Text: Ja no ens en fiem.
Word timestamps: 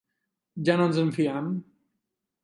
Ja 0.69 0.77
no 0.79 0.87
ens 0.91 0.97
en 1.01 1.11
fiem. 1.17 1.51